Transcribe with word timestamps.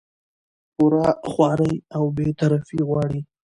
پوره 0.75 1.07
خواري 1.29 1.73
او 1.95 2.03
بې 2.15 2.27
طرفي 2.39 2.79
غواړي 2.89 3.21